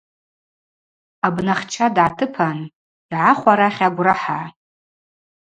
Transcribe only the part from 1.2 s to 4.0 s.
Абнахча дгӏатыпан: Йгӏахв арахь